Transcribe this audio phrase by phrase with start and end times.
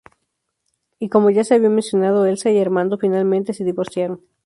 [0.97, 4.19] Y como ya se había mencionado, Elsa y Armando finalmente se divorciaron.